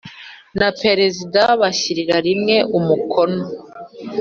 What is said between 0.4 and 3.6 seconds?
Na perezida bashyirira rimwe umukono